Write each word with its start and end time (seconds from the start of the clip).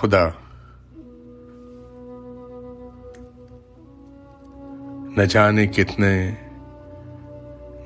خدا. 0.00 0.28
نہ 5.16 5.22
جانے 5.22 5.66
کتنے، 5.66 6.30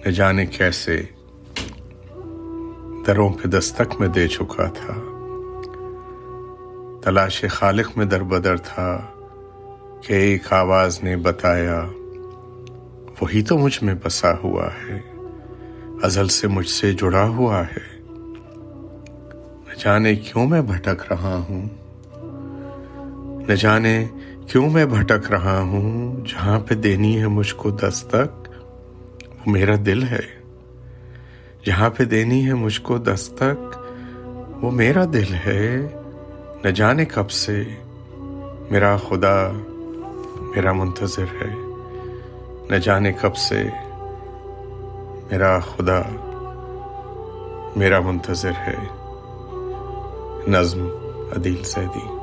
نہ 0.05 0.11
جانے 0.11 0.47
کیسے 0.47 1.03
دروں 3.07 3.33
پہ 3.33 3.49
دستک 3.49 4.01
میں 4.01 4.09
دے 4.09 4.29
چکا 4.29 4.67
تھا، 4.67 4.95
تلاش 7.03 7.45
خالق 7.51 7.97
میں 7.97 8.07
در 8.07 8.23
بدر 8.23 8.57
تھا 8.57 9.01
کہ 10.03 10.13
ایک 10.13 10.53
آواز 10.53 11.03
نے 11.03 11.17
بتایا، 11.17 11.87
وہی 13.21 13.43
تو 13.43 13.59
مجھ 13.59 13.85
میں 13.85 13.95
بسا 14.05 14.33
ہوا 14.45 14.67
ہے، 14.67 15.01
ازل 16.03 16.29
سے 16.29 16.49
مجھ 16.49 16.69
سے 16.69 16.93
جڑا 16.93 17.29
ہوا 17.29 17.61
ہے۔ 17.61 17.91
نہ 19.67 19.75
جانے 19.79 20.15
کیوں 20.15 20.47
میں 20.47 20.63
بھٹک 20.63 21.13
رہا 21.13 21.37
ہوں؟ 21.49 21.69
نہ 23.49 23.53
جانے 23.53 24.07
کیوں 24.47 24.71
میں 24.71 24.87
بھٹک 24.87 25.31
رہا 25.31 25.61
ہوں 25.61 26.17
جہاں 26.27 26.61
پہ 26.61 26.75
دینی 26.75 27.21
ہے 27.21 27.27
مجھ 27.27 27.55
کو 27.55 27.71
دستک؟ 27.71 28.49
وہ 29.31 29.53
میرا 29.53 29.75
دل 29.87 30.03
ہے۔ 30.03 30.43
جہاں 31.67 31.91
پہ 31.91 32.05
دینی 32.05 32.47
ہے 32.47 32.55
مجھ 32.55 32.81
کو 32.81 32.99
دستک، 32.99 33.77
وہ 34.65 34.71
میرا 34.71 35.05
دل 35.13 35.35
ہے۔ 35.35 35.87
نہ 36.65 36.69
جانے 36.69 37.05
کب 37.05 37.31
سے 37.31 37.65
میرا 38.71 38.97
خدا، 38.97 39.51
میرا 40.57 40.73
منتظر 40.73 41.25
ہے۔ 41.43 41.55
نہ 42.71 42.77
جانے 42.77 43.13
کب 43.13 43.37
سے 43.37 43.63
میرا 45.31 45.59
خدا، 45.59 46.03
میرا 47.77 48.01
منتظر 48.01 48.53
ہے۔ 48.67 48.77
نظم، 50.49 50.87
عدیل 51.37 51.63
زیدی۔ 51.65 52.22